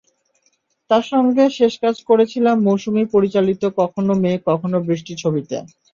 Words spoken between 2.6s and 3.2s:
মৌসুমী